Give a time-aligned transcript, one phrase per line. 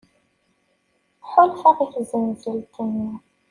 [1.31, 3.11] Ḥulfaɣ i tzenzelt-nni.